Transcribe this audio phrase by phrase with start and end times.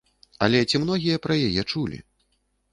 [0.45, 2.03] Але ці многія пра яе чулі?